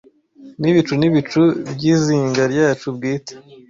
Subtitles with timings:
[0.59, 1.41] Nibicu nibicu
[1.73, 3.33] byizinga ryacu bwite